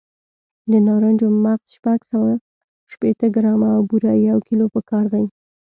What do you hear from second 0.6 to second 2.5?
د نارنجو مغز شپږ سوه